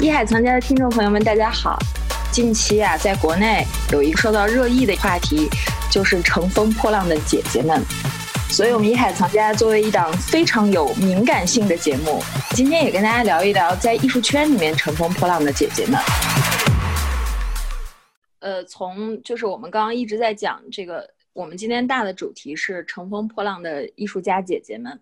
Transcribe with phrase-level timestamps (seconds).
[0.00, 1.78] 一海藏家的听众朋友们，大家好。
[2.32, 3.62] 近期啊，在国内
[3.92, 5.46] 有一个受到热议的话题，
[5.92, 7.78] 就是乘风破浪的姐姐们。
[8.48, 12.22] 所以，我们一海藏家作为一档非常有敏感性的节目，
[12.52, 16.00] 今天也跟大家聊一聊在艺术圈里面乘风破浪的姐姐们。
[18.38, 24.98] 呃，从就是我们刚刚一直在讲这个，我们今天大的主题是乘风破浪的艺术家姐姐们。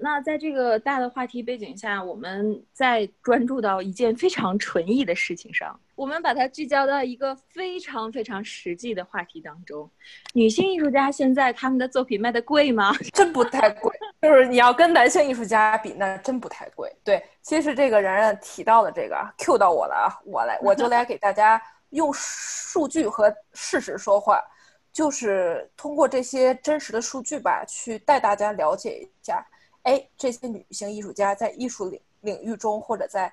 [0.00, 9.88] 那在这个大的话题背景下，我们在专注到一件非常纯艺的事情上，我们把它聚焦到一个非常非常实际的话题当中。
[10.32, 12.92] 女性艺术家现在他们的作品卖的贵吗？
[13.12, 16.90] 真不太贵，就是你要跟男性艺术家比，那真不太贵。
[17.04, 24.42] 对，其实这个然然提到的这个 Q 到我了啊，我来我就来给大家用数据和事实说话，
[24.92, 29.46] 就是通过这些真实的数据吧，去带大家了解一下。
[29.82, 33.32] 哎，这些女性艺术家在艺术领领域中，或者在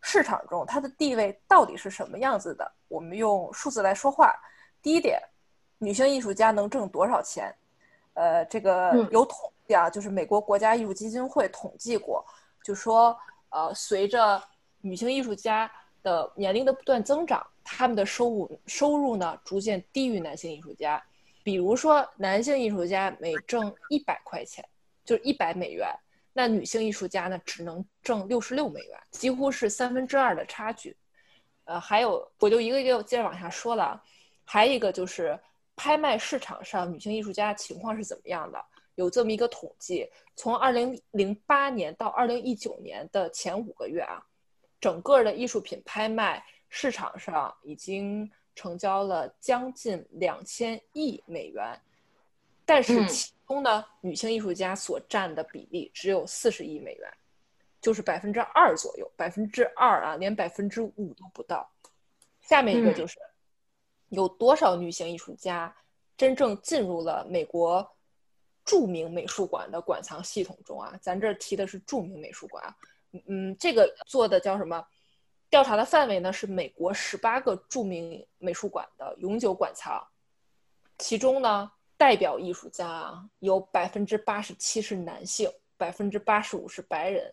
[0.00, 2.72] 市场中，她的地位到底是什么样子的？
[2.88, 4.34] 我们用数字来说话。
[4.82, 5.20] 第一点，
[5.78, 7.54] 女性艺术家能挣多少钱？
[8.14, 12.24] 呃，这个有统计啊，就是美国国家艺术基金会统计过，
[12.64, 13.16] 就说，
[13.50, 14.42] 呃，随着
[14.80, 15.70] 女性艺术家
[16.02, 21.02] 的年龄的不断增长，他们的收入收入呢，逐渐低于男性艺术家。
[21.42, 24.66] 比如说，男性艺术家每挣一百块钱。
[25.10, 25.92] 就是一百美元，
[26.32, 30.96] 那女性艺术家呢，只能挣六十六美元，几乎是三分之二的差距。
[31.64, 34.00] 呃，还有，我就一个一个接着往下说了。
[34.44, 35.36] 还有一个就是
[35.74, 38.64] 拍卖市场上女性艺术家情况是怎么样的？
[38.94, 44.24] 有这么一个统计，从二零零八年到二零一九年的前五个月啊，
[44.80, 51.76] 整个的艺术品拍卖市场上已经成交了将近两千亿美元，
[52.70, 53.32] 但是其。
[53.50, 57.12] 中呢，女性艺术家所占的比例只有四十亿美元，
[57.80, 61.68] 就是百分之二左右，百分之二啊，连百分之五都不到。
[62.42, 63.18] 下面一个就是，
[64.10, 65.74] 有多少女性艺术家
[66.16, 67.84] 真正进入了美国
[68.64, 70.96] 著名美术馆的馆藏系统中啊？
[71.02, 72.76] 咱这提的是著名美术馆啊，
[73.26, 74.86] 嗯，这个做的叫什么？
[75.48, 80.06] 调查的范围呢是美国十八个著名美术馆的永久馆藏，
[80.98, 81.72] 其中呢。
[82.00, 87.30] 代表艺术家啊，有百分之八十七是男性，百分之八十五是白人。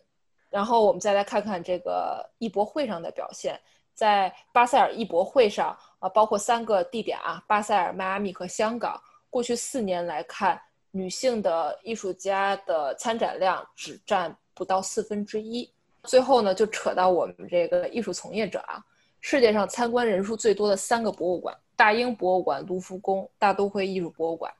[0.50, 3.58] 然后我们再来看看这个艺博会上的表现，
[3.94, 9.00] 在巴塞尔艺博会上啊，包括三个地点啊，巴塞尔、迈阿密和香港。
[9.30, 15.72] 过去四年来看，女性的艺术家的参展量只占不到四分之一。
[16.02, 18.84] 最后呢，就扯到我们这个艺术从业者啊，
[19.22, 21.56] 世界上参观人数最多的三个博物馆。
[21.78, 24.52] 大英博物馆、卢浮宫、大都会艺术博物馆，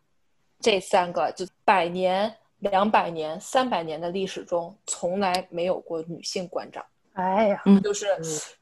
[0.60, 6.84] 这三个就百年、两百年、三百年的历史中，从来没有过女性馆长。
[7.14, 8.06] 哎呀，就是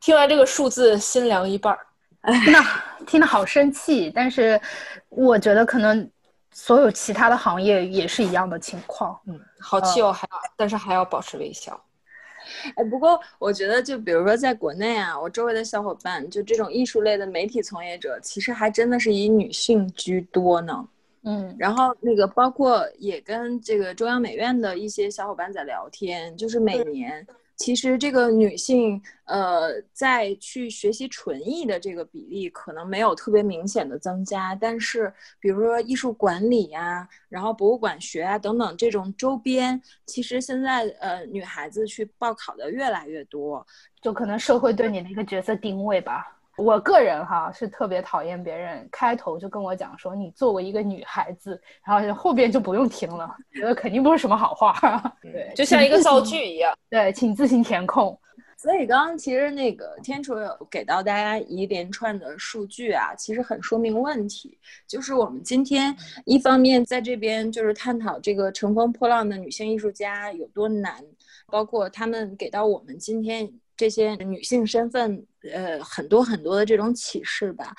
[0.01, 1.87] 听完这个数字，心凉一半儿。
[2.23, 4.59] 那听得好生气，但是
[5.11, 6.11] 我觉得可能
[6.51, 9.21] 所有其他的行业也是一样的情况。
[9.27, 11.79] 嗯，好气哦，还要但是还要保持微笑。
[12.75, 20.89] 哎，不过我觉得，就比如说在国内啊，我周围的小伙伴，就这种艺术类的媒体从业者，其实还真的是以女性居多呢。
[21.23, 27.27] 嗯，然后那个包括也跟这个中央美院的一些小伙伴在聊天，就是每年。
[27.57, 43.67] 其实这个女性，呃，在去学习纯艺的这个比例可能没有特别明显的增加，但是比如说艺术管理呀，然后博物馆学啊等等这种周边，其实现在呃女孩子去报考的越来越多，
[44.03, 46.36] 就可能社会对你的一个角色定位吧。
[46.57, 54.75] 我个人哈是特别讨厌别人开头就跟我讲说你作为一个女孩子，然后后边就不用听了，觉得肯定不是什么好话。
[55.21, 56.75] 对，就像一个造句一样。
[56.89, 58.19] 对，请自行填空。
[58.57, 64.59] 所以刚刚其实那个天楚有给到大家一连串的数据啊，其实很说明问题。
[64.89, 65.95] 就是我们今天
[66.25, 71.05] 一方面在这边就是探讨这个乘风破浪的女性艺术家有多难，
[71.49, 73.53] 包括他们给到我们今天。
[73.79, 77.75] 这些女性身份，呃，很多很多的这种启示吧。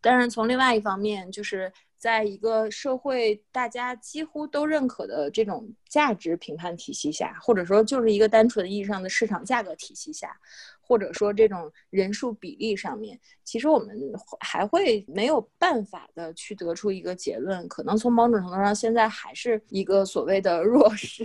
[0.00, 10.36] 但是从另外一方面，就是在一个社会大家几乎都认可的这种价值评判体系下，或者说就是一个单纯意义上的市场价格体系下，
[10.80, 13.96] 或者说这种人数比例上面，其实我们
[14.40, 17.66] 还会没有办法的去得出一个结论。
[17.68, 21.24] 可能从某种程度上，现在还是一个所谓的弱势。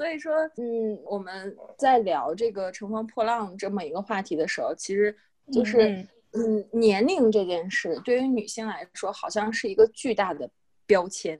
[0.00, 5.14] 所以说，嗯，我们在聊这个乘风破浪这么一个话题的时候，其实
[5.52, 10.48] 就是，嗯，年龄这件事对于女性来说，好像是一个巨大的
[10.86, 11.38] 标签，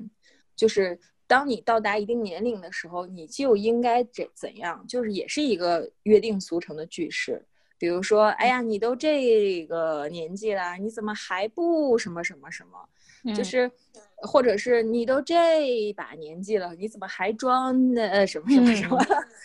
[0.55, 7.43] 就是当你到达一定年龄的时候，你就应该怎怎样，就是也是一个约定俗成的句式。
[7.81, 13.35] 比如说，哎呀，你都这个年纪了，你怎么还不什么什么什么？
[13.35, 13.71] 就是，
[14.17, 18.99] 或者是你都这把年纪了，你怎么还装的什么什么什么？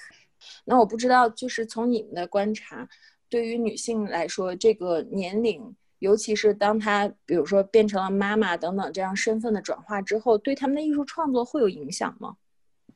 [0.66, 2.86] 那我不知道，就是从你们的观察，
[3.30, 5.76] 对于女性来说，这个年龄。
[6.00, 12.36] 尤其是当她比如说变成了妈妈等等这样身份的转化之后，对他们的艺术创作会有影响吗？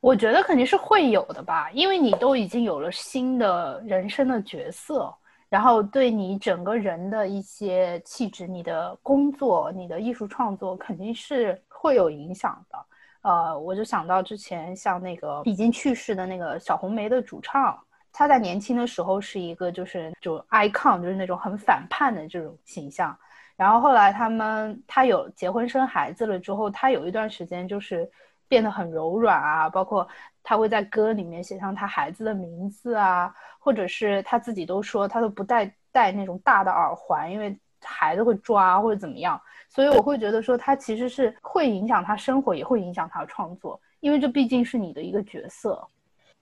[0.00, 5.12] 我觉得肯定是会有的吧，因为你都已经有了新的人生的角色，
[5.50, 12.78] 然后对你整个人的一些气质、你的工作、你的艺术创作肯定是会有影响的。
[13.22, 17.78] 呃，我就想到之前像那个已经去世的那个小红梅的主唱。
[18.12, 23.16] 他在年轻的时候是一个就是就 icon，就是那种很反叛的这种形象。
[23.56, 28.10] 然后后来他们他有结婚生孩子了之后，他有一段时间就是
[28.50, 30.06] 变得很柔软啊，包括
[30.42, 39.40] 他会在歌里面写上他孩子的名字啊，或者是他自己都说他都不戴戴那种大的耳环，因为孩子会抓或者怎么样。
[39.68, 45.80] 所以我会觉得说他其实是会影响他生活，也会影响他的创作，因为这毕竟是你的一个角色。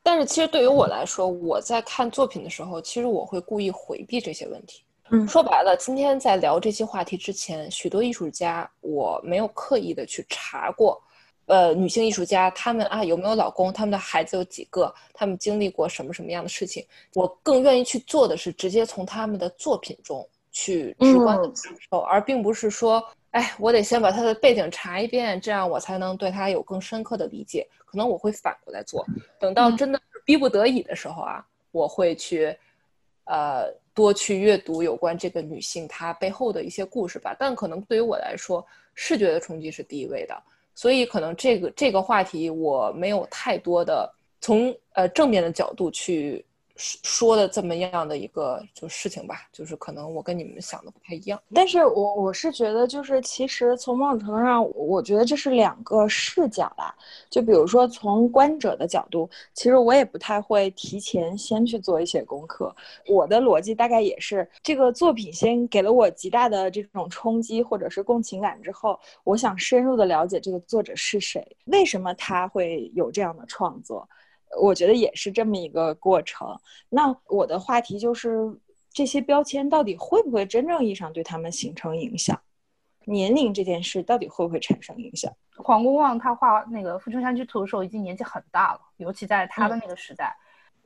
[0.02, 4.82] 但是其实对于我来说，我在看作品的时候，其实我会故意回避这些问题。
[5.10, 11.02] 嗯，说白了，今天在聊这些话题之前，许多艺术家我没有刻意的去查过，
[11.48, 16.86] 呃，女性艺术家她们啊有没有老公，她们的孩子有几个，她们经历过什么什么样的事情。
[17.14, 23.04] 我更愿意去做的是直接从他们的作品中去直观的感受，而并不是说。
[23.32, 27.68] 哎，我得先把她的背景查一遍，这样我才能对她有更深刻的理解。
[27.84, 29.06] 可能我会反过来做，
[29.38, 32.56] 等到真的逼不得已的时候啊，我会去，
[33.24, 37.36] 呃，多去阅读有关这个女性她背后的一些故事吧。
[37.38, 40.34] 但可能对于我来说，视觉的冲击是第一位的，
[40.78, 44.08] 所以可能这个这个话题我没有太多的
[44.40, 46.44] 从呃正面的角度去。
[46.78, 56.94] 说的这么样的一个就事情吧，就是可能我跟你们想的不太一样，但是我我是觉得，就是其实从某种程度上，我觉得这是两个视角啦。
[57.28, 62.74] 就比如说从观者的角度，其实我也不太会提前先去做一些功课。
[63.08, 74.08] 我的逻辑大概也是，这个作品先给了我极大的这种冲击或者是共情感之后，我想深入的了解这个作者是谁，为什么他会有这样的创作。
[74.60, 76.58] 我觉得也是这么一个过程。
[76.88, 78.58] 那我的话题就是，
[78.90, 82.40] 这些标签到底会不会真正意义上对他们形成影响？
[83.04, 85.32] 年龄这件事到底会不会产生影响？
[85.56, 90.36] 黄公望他画那个《富春山居图》的时候已经年纪很大了，尤其在他的那个时代。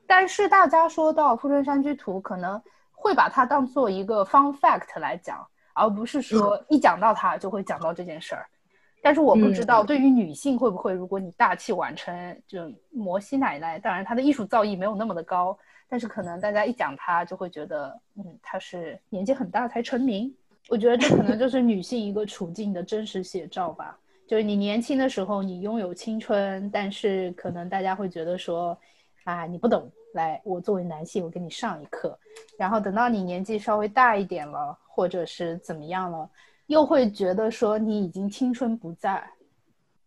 [0.07, 2.61] 但是大家说到《富春山居图》，可能
[2.91, 8.47] 会把它当做一个 fun fact 来讲，而不是说一讲到它就会讲到这件事儿。
[9.05, 15.59] 但是我不知道，对于女性会不会，如果你大器晚成，就摩西奶奶，当然她的艺术造诣没有那么的高，
[15.89, 20.33] 但是可能大家一讲她就会觉得，嗯，她是年纪很大才成名。
[20.69, 23.99] 我觉得这可能就是女性一个处境的真实写照吧。
[24.29, 28.79] 就是你年轻的时候，你拥有青春，但是可能大家会觉得说，
[29.25, 32.17] 啊，你不懂，来，我作为男性，我给你上一课。
[32.57, 36.31] 然后等到你年纪稍微大一点了，或者是怎么样了。
[36.67, 39.23] 又会觉得说你已经青春不在，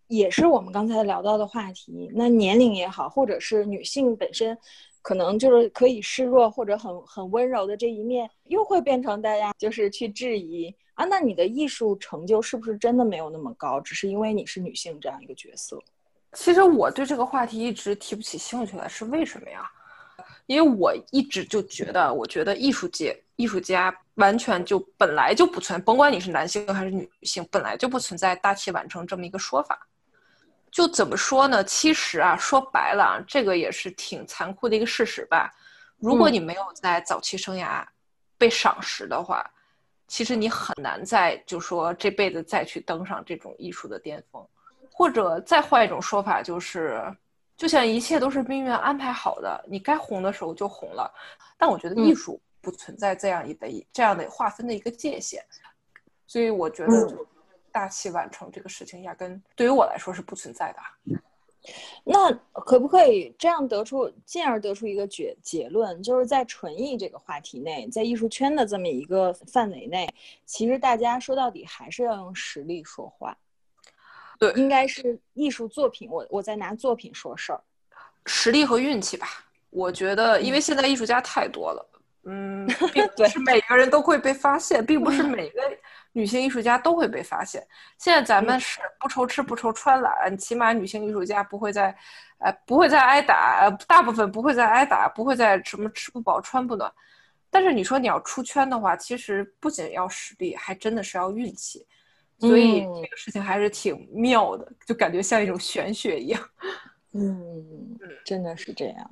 [0.07, 2.09] 也是我们刚才聊到的话题。
[2.13, 4.57] 那年龄也好，或者是女性本身，
[5.01, 11.05] 可能就是可以示弱或者很很温柔的这一面，又会变成大家就是去质疑啊。
[11.05, 13.79] 那你的艺术成就是不是真的没有那么高？
[13.81, 15.79] 只是因为你是女性这样一个角色。
[16.33, 19.69] 其实我对这个话题一直提不起兴趣来，是为什么呀？
[20.45, 23.19] 因为我一直就觉得，我觉得艺术界。
[23.35, 29.77] 艺术家完全就本来就不存，甭管你是男性还是女性，本来就不存在大器晚成这么一个说法。
[30.71, 31.63] 就怎么说呢？
[31.63, 35.51] 其实啊，说白了啊，这个也是挺残酷的一个事实吧。
[35.97, 37.85] 如果你没有在早期生涯
[38.37, 39.45] 被赏识的话，
[40.07, 44.45] 其实你很难再就说这辈子再去登上这种艺术的巅峰。
[44.89, 47.03] 或者再换一种说法，就是
[47.57, 51.11] 就像一切都是命运安排好的，你该红的时候就红了。
[51.57, 52.39] 但我觉得艺术。
[52.61, 55.39] 不存在这样一的这样的划分的一个界限，
[56.25, 57.15] 所以我觉得
[57.71, 60.79] 大器晚成这个事情压根对于我来说是不存在的。
[62.03, 62.31] 那
[62.65, 70.11] 可不可以这样得出，进而得出一个结结论，就是在纯艺这个话题内，在艺术圈的这么一个范围内，
[70.47, 73.37] 其实大家说到底还是要用实力说话。
[74.39, 77.61] 对，应该是艺术作品，我我在拿作品说事儿，
[78.25, 79.27] 实力和运气吧。
[79.69, 81.89] 我觉得，因为现在艺术家太多了。
[82.27, 85.61] 嗯， 并不是每个人都会被发现，并不是每个
[86.11, 87.65] 女性艺术家都会被发现。
[87.99, 91.95] 现在咱们是不愁吃不愁穿了，起码女性艺术家不会再，
[92.39, 96.91] 呃，不会再挨打，大部分不会再挨打，不会再什么吃不饱穿不暖。
[97.51, 101.85] 但是你说你要出圈的话，其实不仅要实力，还真的是要运气。
[102.39, 106.41] 所以这个事情还是挺妙的，就感觉像一种玄学一样。
[107.13, 107.65] 嗯，
[108.25, 109.09] 真的是这样。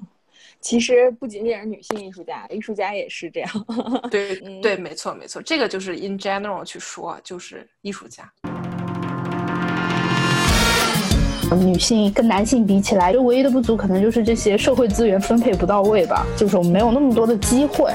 [0.60, 3.50] 其实不仅仅是女性艺术家，艺术家也是这样。
[4.12, 8.30] 对对，没错没错，这个就是 in general 去说，就是艺术家。
[11.60, 17.94] 女性跟男性比起来，就唯一的不足可能就是这些社会资源分配不到位吧，就是我们没有那么多的机会。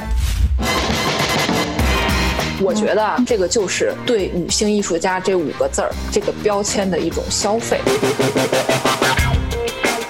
[2.60, 7.80] 我觉得这个就是对女性艺术家这五个字儿这个标签的一种消费。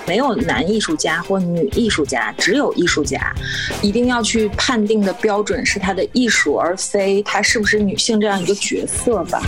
[0.07, 3.21] 没有男艺术家或女艺术家，只有艺术家。
[3.83, 9.43] 一定要去判定的标准是他的艺术，而非他是不是女性这样一个角色吧。